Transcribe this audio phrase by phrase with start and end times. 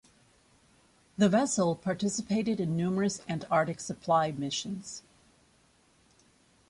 [1.15, 5.03] The vessel participated in numerous Antarctic supply missions.